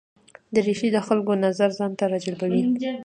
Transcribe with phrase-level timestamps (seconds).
[0.53, 2.63] دریشي د خلکو نظر ځان ته راجلبوي.